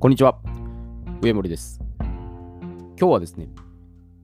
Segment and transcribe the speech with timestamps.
[0.00, 0.38] こんにちは。
[1.22, 1.80] 上森です。
[1.98, 3.48] 今日はですね、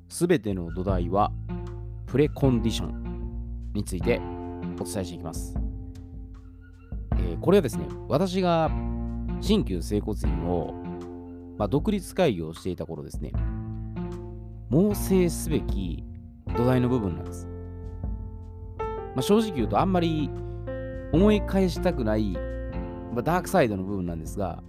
[0.08, 1.32] すべての土台は
[2.06, 4.20] プレコンディションについて
[4.80, 5.52] お伝えしていきます。
[7.14, 8.70] えーこれはですね、私が
[9.40, 10.74] 新旧整骨院を、
[11.58, 13.32] まあ、独立会議をしていた頃ですね、
[14.70, 16.04] 猛省すべき
[16.56, 17.48] 土台の部分なんです。
[18.78, 18.84] ま
[19.16, 20.30] あ、正直言うとあんまり
[21.12, 22.30] 思い返したくない、
[23.12, 24.62] まあ、ダークサイドの部分なんですが、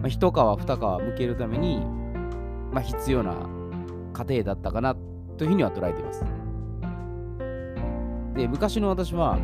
[0.00, 1.84] まあ、一皮二皮向けるために、
[2.72, 3.34] まあ、必要な
[4.12, 4.96] 過程だったかな
[5.36, 6.24] というふうには捉えています。
[8.34, 9.38] で、昔の私は、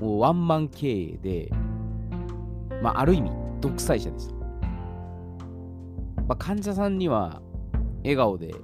[0.00, 1.50] もうワンマン経営で、
[2.82, 4.34] まあ、ある意味、独裁者でした。
[6.26, 7.40] まあ、患者さんには
[8.02, 8.54] 笑顔で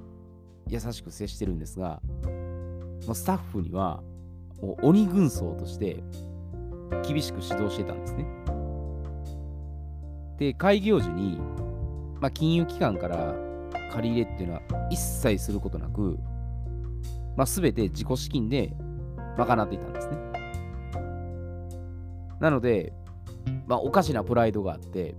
[0.67, 2.01] 優しく接してるんですが、
[3.05, 4.01] もうスタッフには
[4.61, 6.03] もう鬼軍曹として
[7.05, 8.25] 厳しく指導してたんですね。
[10.43, 11.39] で、開業時に、
[12.19, 13.33] まあ、金融機関から
[13.93, 16.19] 借り入れっていうのは一切することなく、
[17.37, 18.73] まあ、全て自己資金で
[19.37, 20.17] 賄っていたんですね。
[22.41, 22.91] なので、
[23.67, 25.15] まあ、おかしなプライドがあって、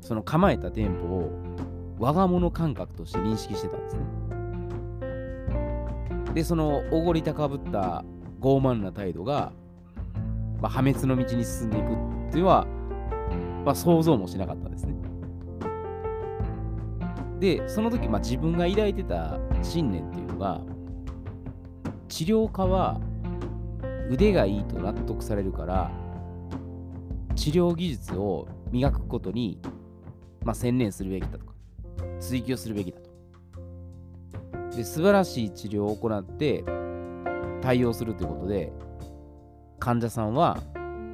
[0.00, 1.30] その構えた店舗を
[1.98, 4.00] 我が物感覚として認識してたんですね。
[6.32, 8.06] で、そのおごり高ぶった
[8.40, 9.52] 傲慢な態度が、
[10.62, 12.66] まあ、破滅の道に進んでいくっていうのは、
[13.68, 14.94] ま、想像もしなかったですね。
[17.38, 20.62] で、その時、まあ、自分が抱いてた信念っていうのが、
[22.08, 22.98] 治療家は
[24.10, 25.90] 腕がいいと納得されるから、
[27.34, 29.60] 治療技術を磨くことに、
[30.42, 31.52] まあ、専念するべきだとか、
[32.20, 33.10] 追求するべきだと。
[34.74, 36.64] で、素晴らしい治療を行って
[37.60, 38.72] 対応するということで、
[39.78, 40.56] 患者さんは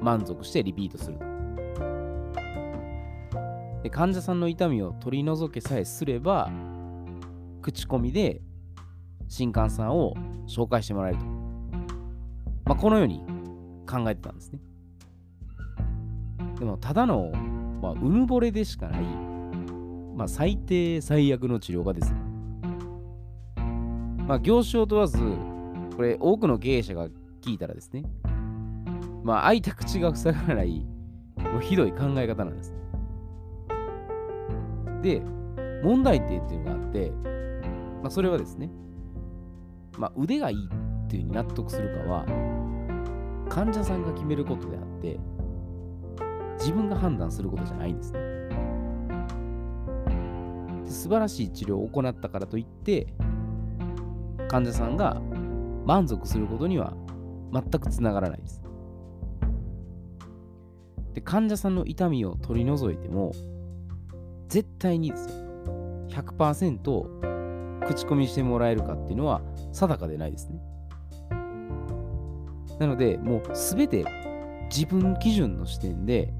[0.01, 1.34] 満足してリピートすると。
[3.85, 6.49] で患者さんの痛みを取り除けさえすれば、
[7.61, 8.41] 口コミで
[9.27, 10.15] 新患さんを
[10.47, 11.25] 紹介してもらえると。
[11.25, 13.19] まあ、このように
[13.87, 14.59] 考えてたんですね。
[16.57, 17.31] でも、ただの、
[17.79, 19.01] まあ、うぬぼれでしかない、
[20.15, 22.17] まあ、最低最悪の治療家ですよ。
[24.27, 25.19] まあ、業種を問わず、
[25.95, 27.07] これ、多くの経営者が
[27.39, 28.03] 聞いたらですね、
[29.23, 30.83] まあ、開いた口が塞がらない、
[31.37, 32.73] もうひどい考え方なんです。
[35.05, 35.21] で、
[35.83, 37.11] 問題点っていうのがあって、
[38.01, 38.71] まあ、それはですね、
[39.99, 42.25] まあ、腕がいいっていうふうに納得するかは、
[43.47, 45.19] 患者さんが決めることであって、
[46.57, 48.19] 自分が判断することじゃないんですね。
[50.85, 53.13] 素晴らしい治療を行ったからといって、
[54.47, 55.21] 患者さんが
[55.85, 56.95] 満足することには
[57.53, 58.63] 全くつながらないです。
[61.13, 63.33] で、患者さんの痛みを取り除いても、
[64.47, 65.35] 絶対にですよ、
[66.09, 69.41] 100%口コミしてもらえるかっていうのは
[69.71, 70.59] 定かでないですね。
[72.79, 74.05] なので、もうすべて
[74.69, 76.33] 自分基準の視点で、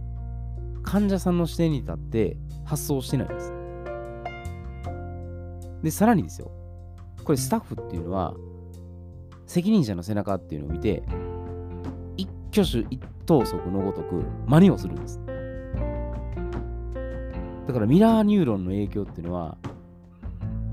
[0.83, 3.53] 患者さんの視点に立って発想してないんです。
[5.83, 6.51] で、さらにですよ、
[7.23, 8.33] これスタッフっていうのは、
[9.45, 11.03] 責任者の背中っていうのを見て、
[12.17, 15.19] 一挙手一投足のごとく真似をするんです。
[17.67, 19.57] だからミラーニューロンの影響っていうのは、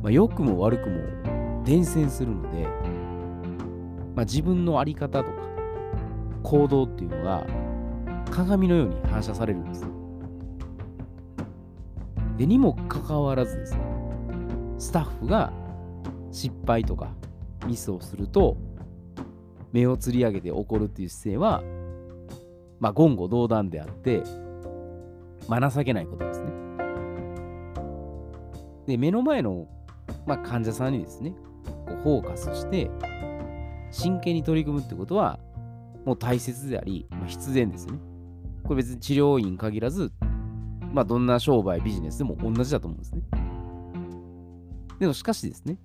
[0.02, 2.66] まあ、良くも悪くも伝染するので、
[4.14, 5.30] まあ、自分の在り方とか
[6.42, 7.46] 行動っていうのが
[8.30, 9.86] 鏡のように反射されるんです。
[12.36, 13.80] でにもかかわらずですね、
[14.78, 15.52] スタッフが
[16.30, 17.14] 失敗とか
[17.66, 18.56] ミスをすると、
[19.72, 21.62] 目をつり上げて怒るっていう姿勢は、
[22.80, 24.22] まあ、言語道断であって、
[25.48, 26.51] まあ、情けないことですね。
[28.86, 29.66] で、目の前の、
[30.26, 31.34] まあ、患者さんにですね、
[31.86, 32.90] こうフォーカスして、
[33.90, 35.38] 真剣に取り組むってことは、
[36.04, 38.00] もう大切であり、まあ、必然ですよね。
[38.64, 40.12] これ別に治療院限らず、
[40.92, 43.22] まあ、どんな商売、ビジネスでも同じだと思うんですね。
[44.98, 45.78] でもしかしですね、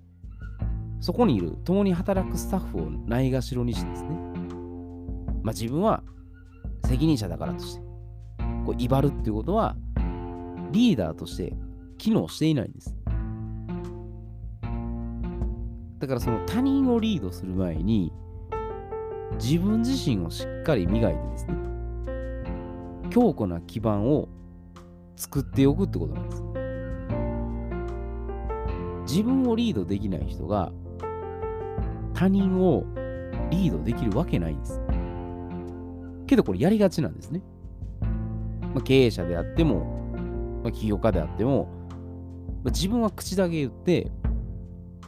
[1.00, 4.10] そこにいる共に働くスタッフをないがしろにしてですね、
[5.42, 6.02] まあ、自分は
[6.84, 7.80] 責任者だからとして、
[8.64, 9.76] こう威張るっていうことは、
[10.72, 11.54] リーダーとして
[11.98, 12.94] 機能していないんです。
[15.98, 18.12] だからその他人をリードする前に、
[19.40, 21.54] 自分自身をしっかり磨いてですね、
[23.10, 24.28] 強固な基盤を
[25.16, 26.42] 作っておくってことなんです。
[29.12, 30.70] 自分をリードできない人が
[32.14, 32.84] 他人を
[33.50, 34.80] リードできるわけないんです。
[36.26, 37.42] けどこれやりがちなんですね。
[38.74, 40.10] まあ、経営者であっても、
[40.62, 41.68] まあ、起業家であっても、
[42.64, 44.10] 自分は口だけ言って、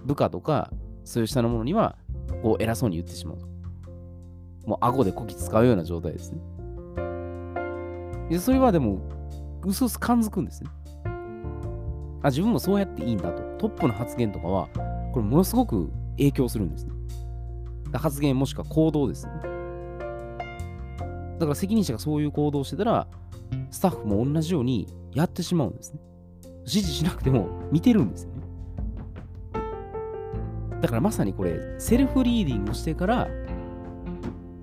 [0.05, 0.71] 部下とか、
[1.05, 1.97] そういう下の者には、
[2.43, 3.47] こう偉そうに言ってしまうと。
[4.67, 6.41] もう顎でこき使うような状態ですね。
[8.29, 9.01] でそれはでも、
[9.65, 10.71] うすうす感づくんですね。
[12.23, 13.43] あ、自分もそうやっていいんだと。
[13.59, 14.69] トップの発言とかは、
[15.13, 16.93] これものすごく影響するんですね。
[17.93, 19.33] 発言もしくは行動ですね。
[21.41, 23.09] だから責任者がそういう行動をしてたら、
[23.71, 26.01] スタッフも同じようにやってしまうんですね。
[26.61, 28.41] 指示しなくても見てるんですよね。
[30.81, 33.29] だからまさにこれ、セルフリーディングしてから、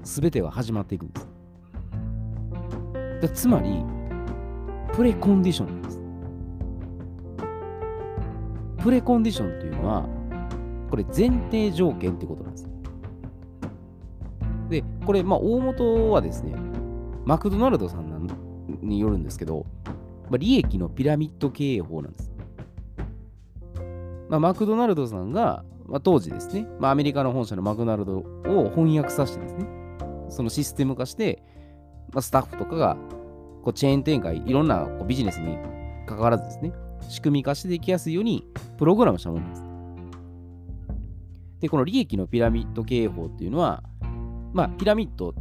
[0.04, 1.12] 全てが始まっていくん
[3.20, 3.44] です。
[3.44, 3.84] つまり、
[4.94, 6.02] プレコンディションなんです。
[8.84, 10.08] プレコンディションというのは、
[10.90, 12.70] これ前提条件ってことなんです。
[14.70, 16.56] で、これ、まあ、大元はですね、
[17.26, 18.28] マクドナルドさん
[18.82, 19.66] によるんですけど、
[20.30, 22.32] まあ、利益のピラミッド経営法なんです。
[24.30, 29.66] まあ、マクドナルドさんが、まあ、当時ですね、まあ、アメリカの本社のマクドナルドを翻訳させてですね、
[30.30, 31.42] そのシステム化して、
[32.12, 32.98] まあ、スタッフとかが
[33.64, 35.58] こうチェーン展開、いろんなこうビジネスに
[36.06, 36.74] 関わらずですね、
[37.08, 38.46] 仕組み化してできやすいように
[38.78, 39.64] プログラムしたものです。
[41.62, 43.84] で、この利益のピラミッド経営法っていうのは、
[44.54, 45.34] まあ、ピラミッド、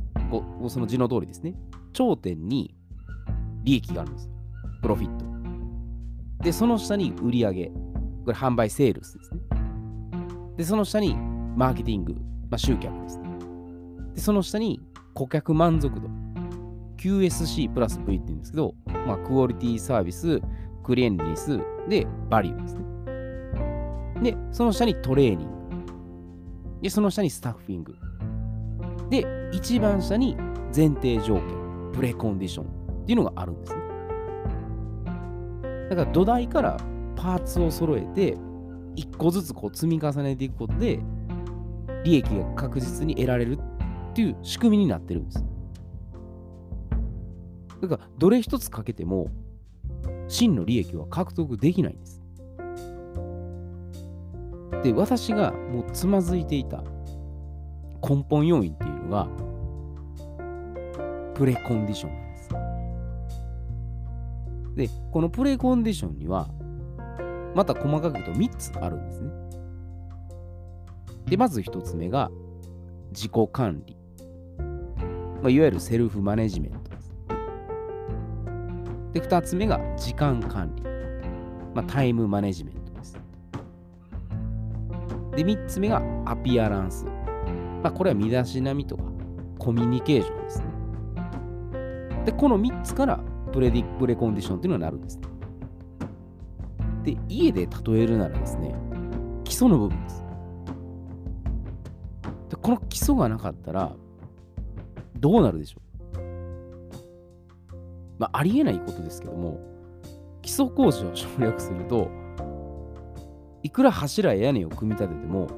[0.69, 1.55] その字の通りですね、
[1.93, 2.75] 頂点に
[3.65, 4.36] 利益があるんです。
[4.83, 5.25] プロフィット。
[6.43, 7.73] で、その下に売り上げ
[8.27, 9.41] これ販売セールスですね。
[10.57, 11.17] で、その下に
[11.57, 12.15] マーケティング、
[12.51, 13.29] まあ、集客ですね。
[14.15, 14.81] で、その下に
[15.15, 16.09] 顧客満足度。
[16.97, 18.75] QSC プラス V って言うんですけど、
[19.07, 20.41] まあ、クオリティサービス、
[20.83, 22.75] クリエンリスでバリューです
[24.23, 24.33] ね。
[24.33, 25.55] で、その下にトレーニング。
[26.83, 27.95] で、その下にスタッフィング。
[29.09, 30.37] で、一番下に
[30.75, 32.67] 前提条件、プレコンディション
[33.03, 33.86] っていうのがあるんですね。
[35.89, 36.77] だから土台から
[37.15, 38.37] パーツを揃えて、
[38.95, 41.01] 一個ずつこう積み重ねていくことで、
[42.05, 45.45] 利益が確実に得られるっていう仕組みになってるんです。
[47.83, 49.29] だから、どれ一つかけても、
[50.29, 52.23] 真の利益は獲得できないんです。
[54.83, 56.83] で、私がもうつまずいていた
[58.09, 59.29] 根本要因っていうのが、
[61.35, 62.26] プレコンディション
[64.77, 64.91] で。
[65.11, 66.49] このプレイコンディションには、
[67.55, 69.31] また細かく言うと3つあるんですね。
[71.25, 72.31] で、まず1つ目が、
[73.13, 73.97] 自己管理。
[75.43, 77.15] まあ、いわゆるセルフマネジメントです。
[79.15, 80.83] で、2つ目が時間管理。
[81.75, 83.15] まあ、タイムマネジメントです。
[85.35, 87.07] で、3つ目がアピアランス。
[87.83, 89.05] まあ、これは身だしなみとか
[89.59, 90.67] コミュニケーションですね。
[92.27, 93.21] で、この3つから
[93.53, 95.21] プレディプレコンディションっていうのになるんです、
[97.05, 98.75] で、家で例えるならですね、
[99.45, 100.25] 基礎の部分です。
[102.51, 103.95] でこの基礎がなかったら、
[105.19, 106.17] どうなるでしょう？
[108.19, 109.59] まあ、ありえないことですけども、
[110.43, 112.09] 基礎工事を省略すると、
[113.63, 115.49] いくら柱や屋根を組み立てても、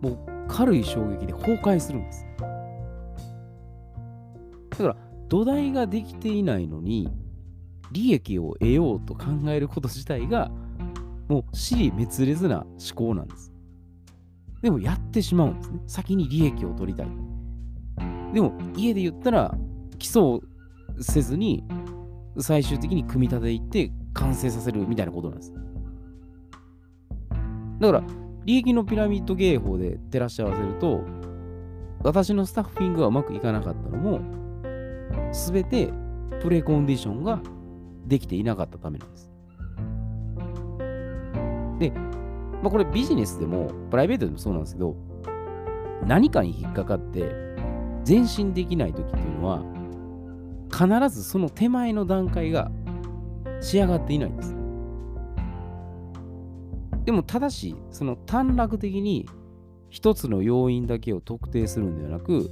[0.00, 0.18] もう
[0.48, 2.26] 軽い衝撃で崩壊するんです。
[4.70, 4.96] だから、
[5.28, 7.08] 土台ができていないのに、
[7.92, 10.50] 利益を得ようと考えること自体が、
[11.28, 13.52] もう死滅裂な思考なんです。
[14.62, 15.80] でもやってしまうんですね。
[15.86, 17.08] 先に利益を取りたい。
[18.32, 19.54] でも家で言ったら
[19.98, 20.40] 基礎を
[21.00, 21.64] せずに
[22.38, 25.54] 最終的に組み立てていって完成させるみたいなことなんです。
[27.80, 28.04] だから
[28.44, 31.02] 利益のピラミッド芸法で照らし合わせると
[32.02, 34.20] 私のスタッフィングがうまくいかなかったのも
[35.32, 35.92] 全て
[36.40, 37.40] プレコンディションが
[38.06, 39.30] できていなかったためなんです。
[41.78, 41.90] で、
[42.62, 44.96] まあ、これビジネスでもプライベートでもそうなんですけど、
[46.06, 47.32] 何かに引っかかって
[48.06, 49.62] 前進できない時っていうのは、
[50.70, 52.70] 必ずその手前の段階が
[53.60, 54.54] 仕上がっていないんです。
[57.04, 59.28] でも、ただし、その短絡的に
[59.90, 62.50] 一つの要因だけを特定するんではなく、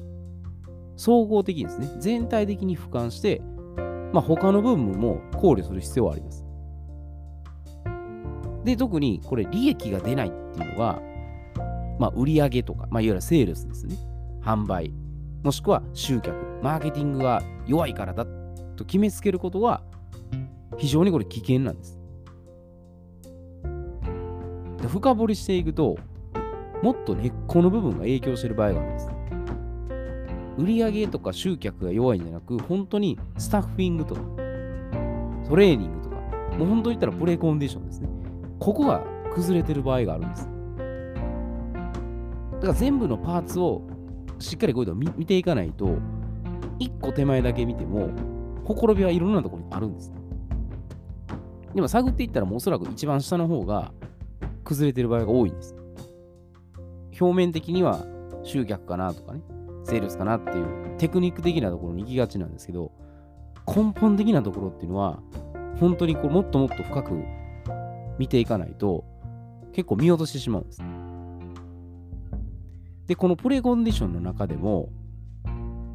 [1.02, 3.42] 総合的にですね、全体的に俯瞰して、
[4.12, 6.46] まあ、他の部分も考慮する必要はあります。
[8.62, 11.02] で、特にこれ利益が出ないっていうのが、
[11.98, 13.96] まあ、売上とか、まあ、いわゆるセールスですね。
[14.44, 14.94] 販売、
[15.42, 18.24] もしくは集客、マーケティングが弱いからだ
[18.76, 19.82] と決めつけることは、
[20.78, 21.98] 非常にこれ危険なんです。
[24.80, 25.96] で深掘りしていくと、
[26.80, 29.21] もっと根っこの部分が影響している場合があるんです。
[30.58, 34.20] 売り上げとか集客が弱いんじゃなく、本当にスタッフィングとか、
[35.48, 36.16] トレーニングとか、
[36.56, 38.08] もう本当に言ったらプレイコンディションですね。
[38.58, 40.48] ここが崩れてる場合があるんです。
[42.54, 43.82] だから全部のパーツを
[44.38, 45.96] しっかりこういうの見見ていかないと、
[46.78, 48.10] 1個手前だけ見ても、
[48.64, 50.12] ほころびはいろんなところにあるんです。
[51.74, 53.92] でも探っていったらもうおそらく一番下の方が
[54.64, 55.74] 崩れてる場合が多いんです。
[57.20, 58.04] 表面的には
[58.42, 59.40] 集客かなとかね、
[59.84, 62.92] セールスかなっていうテクニック的なところに行きがちなんですけど、
[63.66, 65.20] 根本的なところっていうのは、
[65.78, 67.24] 本当にこうもっともっと深く
[68.18, 69.04] 見ていかないと、
[69.72, 70.82] 結構見落としてしまうんです。
[73.06, 74.90] で、このプレコンディションの中でも、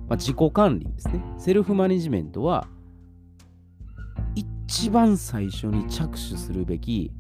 [0.09, 1.23] まあ、自己管理ですね。
[1.37, 2.67] セルフマネジメントは、
[4.35, 7.11] 一番最初に着手するべき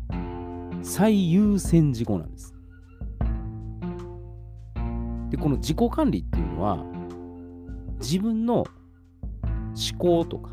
[0.81, 2.56] 最優先事項なんです。
[5.37, 6.83] で、この自己管理っていうのは、
[7.99, 8.67] 自分の思
[9.97, 10.49] 考とか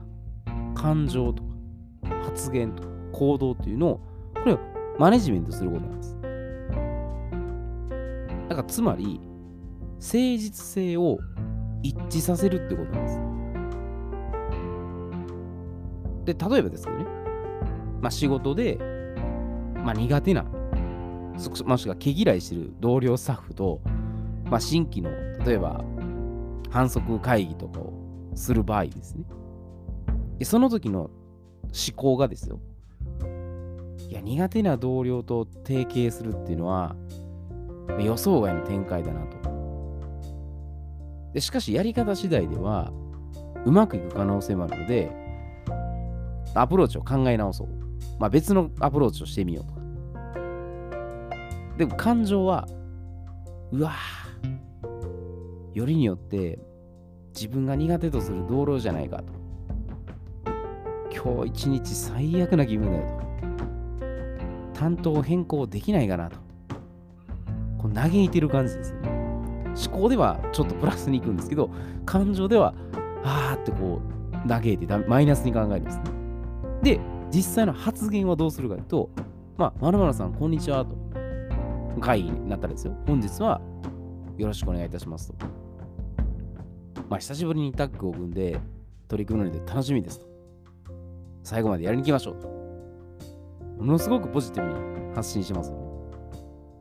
[0.74, 1.48] 感情とか
[2.24, 4.00] 発言とか行動っていうのを、
[4.34, 4.58] これを
[4.98, 6.18] マネジメントすることなんです。
[8.48, 9.20] だからつまり、
[9.94, 11.18] 誠実性を
[11.82, 13.04] 一致させるってことなん
[16.24, 16.34] です。
[16.36, 17.04] で、例えばですけどね、
[18.00, 18.78] まあ仕事で、
[19.76, 23.80] まあ苦手な、もしくは毛嫌いしてる同僚スタッフと、
[24.50, 25.10] まあ新規の、
[25.44, 25.84] 例えば
[26.70, 27.92] 反則会議とかを
[28.34, 29.24] する場合ですね。
[30.38, 31.10] で、その時の思
[31.96, 32.60] 考がですよ。
[34.08, 36.94] いや、苦手な同僚と提携するっていうのは、
[38.00, 39.44] 予想外の展開だなと。
[41.32, 42.92] でしかし、やり方次第では、
[43.64, 45.10] うまくいく可能性もあるので、
[46.54, 47.68] アプローチを考え直そう。
[48.20, 49.80] まあ、別のアプローチをしてみようとか。
[51.76, 52.68] でも感情は、
[53.72, 54.23] うわぁ、
[55.74, 56.58] よりによって
[57.34, 59.24] 自分が苦手とする道路じゃないかと。
[61.10, 63.18] 今日一日最悪な気分だよ
[64.72, 64.78] と。
[64.78, 66.38] 担当変更できないかなと。
[67.78, 69.24] こう嘆いてる感じですね。
[69.74, 71.70] 思考ではちょっとプラスに行くんですけど、
[72.06, 72.74] 感情では、
[73.24, 74.00] あーってこ
[74.44, 76.04] う、嘆いてマイナスに考えるんですね。
[76.82, 79.10] で、実際の発言はどうするかというと、
[79.56, 80.96] まあ、まるまるさん、こんにちはと。
[82.00, 82.94] 会議になったらですよ。
[83.06, 83.60] 本日は
[84.36, 85.46] よろしくお願いいたしますと。
[87.08, 88.58] まあ、久しぶりにタッグを組んで
[89.08, 90.26] 取り組むので楽しみですと。
[91.42, 92.48] 最後までやりに行きましょうと。
[93.78, 95.72] ものすごくポジティブに発信します。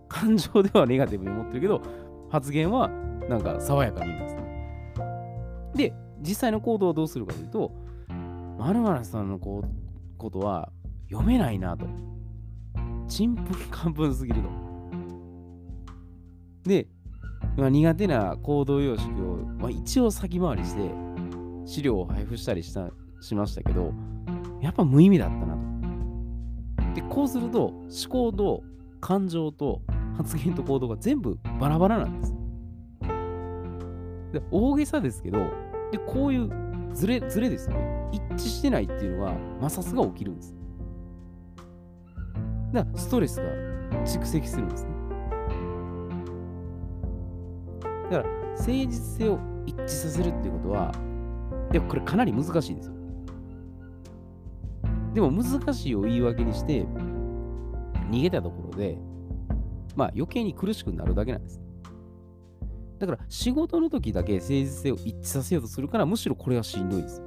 [0.08, 1.82] 感情ではネガティブに思ってるけど、
[2.30, 2.90] 発言は
[3.28, 4.36] なんか爽やかに言います、
[5.76, 7.72] で、実際の行動をどうするかというと、
[8.58, 10.72] まるまるさんのこうことは
[11.10, 11.86] 読めないなと。
[13.08, 14.50] ちんぷんかんぷんすぎると。
[16.64, 16.88] で、
[17.56, 20.82] まあ、苦手な行動様式を、まあ、一応先回りして
[21.66, 22.90] 資料を配布したりした
[23.22, 23.94] しましたけど、
[24.62, 26.96] やっぱ無意味だったなと。
[26.96, 28.64] で、こうすると思考と
[29.00, 29.82] 感情と
[30.18, 32.36] 発言と行動が全部バラバラなんです。
[34.34, 35.38] で大げさですけど、
[35.92, 36.50] でこういう
[36.94, 38.10] ズレ、ズレですよね。
[38.12, 40.56] 一致してないっていうのは摩擦が起きるんです。
[42.74, 43.44] だからストレスが
[44.04, 44.93] 蓄積するんですね。
[48.13, 50.91] だから誠実性を一致させるっていうことは、
[51.72, 52.93] でもこれかなり難しいんですよ。
[55.15, 56.86] でも難しいを言い訳にして、
[58.12, 59.00] 逃げたところで、
[59.96, 61.60] まあ余計に苦しくなるだけなんです。
[63.00, 67.24] だから仕事の時だけ誠実性を一致させようとするから、むしろこれはしんどいです。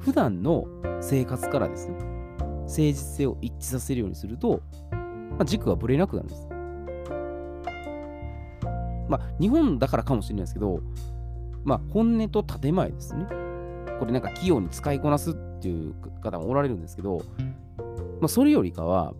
[0.00, 0.66] 普段の
[1.00, 6.49] 生活からですよ、誠実性を一致させるようにすると、まあ、軸がぶれなくなるんです。
[9.10, 10.80] まあ、日本だからかもしれないですけど、
[11.64, 13.26] まあ、本音と建前ですね。
[13.98, 17.22] これなんか器用に使いこなすっていう方もおられるんですけど、
[18.20, 19.12] まあ、それよりかは、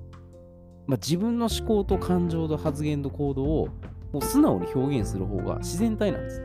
[0.87, 3.69] まあ、自分の思考と感情と発言と行動を
[4.13, 6.43] もう素直に表現する方が自然体なんです。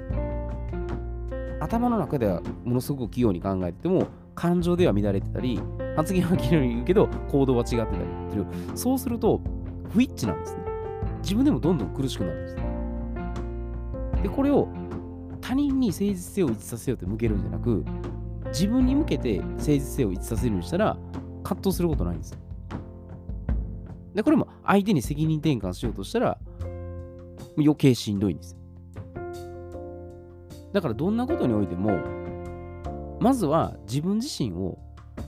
[1.61, 5.59] 頭の中ではものすごく器用に考えてても、感情では乱れてたり、
[5.95, 7.87] 発言は綺麗に言うけど、行動は違ってたり
[8.27, 9.39] っていう、そうすると、
[9.89, 10.63] 不一致なんですね。
[11.21, 12.74] 自分でもどんどん苦しくなるんです。
[14.25, 14.67] で、これを
[15.39, 17.85] 他人に誠実性を一致させようって向けるんじゃなく、
[18.47, 20.97] 自分に向けて誠実性を一致させるようにしたら、
[21.43, 22.39] 葛藤することないんですよ。
[24.15, 26.39] で、これも相手に責任転換しようとしたら、
[27.55, 28.59] 余計しんどいんですよ。
[30.73, 31.99] だからどんなことにおいても、
[33.19, 34.79] まずは自分自身を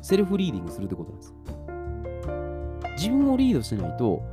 [0.02, 1.36] セルフリーディングするってことなんです。
[2.98, 4.24] 自分をリードしないと、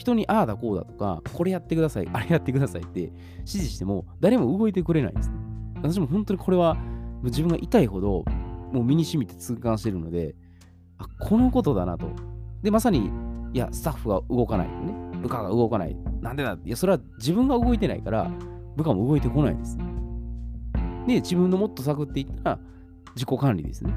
[0.00, 3.12] 人にああだこうだとか、これやってください、あれやってくださいって指
[3.46, 5.36] 示しても、誰も動いてくれないんですね。
[5.76, 6.78] 私も本当にこれは
[7.22, 8.24] 自分が痛いほど、
[8.72, 10.34] もう身に染みて痛感してるので、
[10.96, 12.08] あ、このことだなと。
[12.62, 13.10] で、まさに、
[13.52, 14.94] いや、スタッフが動かないね。
[15.20, 15.94] 部下が動かない。
[16.22, 18.30] なんでだいや、それは自分が動いてないから、
[18.76, 19.76] 部下も動いてこないです。
[21.06, 22.58] で、自分のもっと探っていったら、
[23.14, 23.92] 自己管理ですね。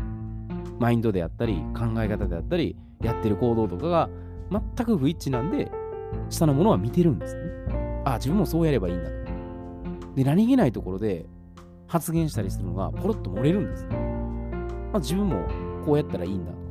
[0.80, 4.10] マインドであったり、考え方であったり、やってる行動とかが
[4.52, 5.72] 全く不一致なんで、
[6.30, 7.42] 下のものは見てるんですね。
[8.06, 9.16] あ、自分もそうやればいいんだと。
[10.16, 11.26] で、何気ないところで
[11.88, 13.96] 発言したりするのがポロッと漏れるんです、ね。
[14.92, 15.48] まあ、自分も
[15.86, 16.64] こうやったらいいんだとか、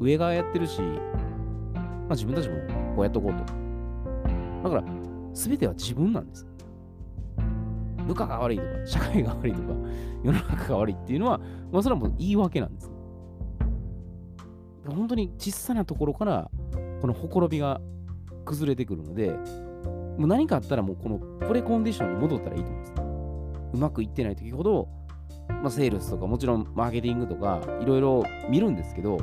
[0.00, 2.56] 上がやってるし、まあ、自分たちも
[2.94, 3.44] こうやっとこうと。
[4.64, 4.84] だから、
[5.34, 6.46] すべては自分なんです。
[8.06, 9.68] 部下が悪いとか、社会が悪いとか、
[10.24, 11.38] 世の中が悪いっていうのは、
[11.70, 12.90] まあ、それはもう言い訳なんです。
[14.86, 16.50] 本当に小さなところから、
[17.00, 17.80] このほころびが
[18.48, 22.94] 崩れてくるので、もう何かあったらもうこのプレコンディションに戻ったらいいと思うんです。
[23.74, 24.88] うまくいってない時ほど、
[25.48, 29.18] まあ、セールスとかもちろんマーケティングとかいろいろ見るんですけど、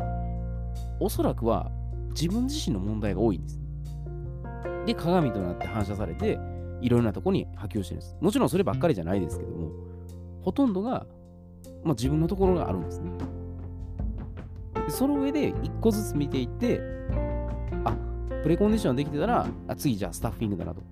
[1.00, 1.72] おそらくは
[2.12, 3.60] 自分自身の問題が多いんです。
[4.86, 6.39] で、鏡となって反射されて、
[6.82, 8.17] いろんなとこに波及してるんです。
[8.22, 9.72] もちろんそればっかりじゃないですけども、
[10.41, 11.08] ほとんどが、
[11.84, 13.12] まあ、自分のところがあるんですね。
[14.88, 16.79] その上で一個ずつ見ていって、
[18.46, 20.84] プレコンディションができてたら、あ次じゃあスタッフィングだなと。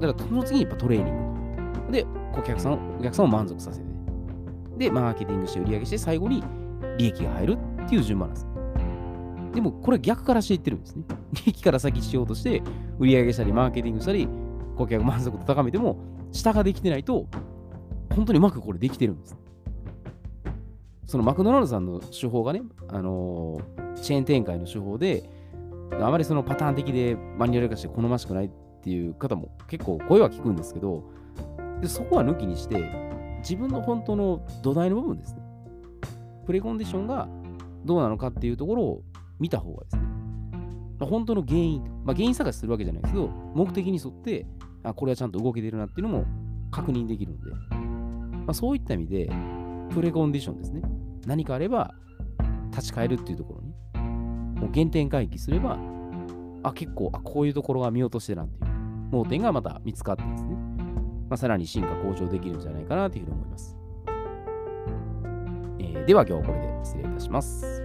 [0.00, 1.92] だからその次にやっぱトレーニング。
[1.92, 3.86] で、お客さんお客さんを満足させて。
[4.78, 6.42] で、マーケティングして売り上げして、最後に
[6.96, 8.46] 利益が入るっていう順番なんです。
[9.52, 11.04] でも、これ逆からしていってるんですね。
[11.44, 12.62] 利益から先しようとして、
[12.98, 14.26] 売り上げしたり、マーケティングしたり、
[14.76, 15.98] 顧客満足度高めても、
[16.32, 17.26] 下ができてないと、
[18.16, 19.36] 本当にうまくこれできてるんです。
[21.04, 25.36] そのマクドナルドさんの手法がね、あのー、チェーン展開の手法で、
[25.92, 28.50] あまりそのパターン的でマニュアル化して好ましくないっ
[28.82, 31.04] ていう方も結構声は聞くんですけど、
[31.80, 32.82] でそこは抜きにして、
[33.40, 35.42] 自分の本当の土台の部分ですね。
[36.46, 37.28] プレコンディションが
[37.84, 39.02] どうなのかっていうところを
[39.38, 40.02] 見た方がですね、
[40.98, 44.46] まあ、本当の原因、まあ、原因探しするわけじゃないですけど、目的に沿って、
[44.82, 46.24] あ、これはちゃんと動けてるなっていうのも
[46.70, 49.30] 確認できるんで、まあ、そういった意味で、
[49.90, 50.82] プレコンディションですね。
[51.26, 51.94] 何かあれば、
[52.70, 53.57] 立ち返るっていうところ、
[54.58, 55.78] もう原点回帰すれば、
[56.62, 58.78] あ、結構、あ、こういうところが見落としてるなんていう
[59.10, 60.54] 盲点がまた見つかってですね、
[61.28, 63.76] まあ、さらに進化向上できるんじゃないかなというふうに思います。
[65.78, 67.82] えー、では今日はこれで失礼いたします。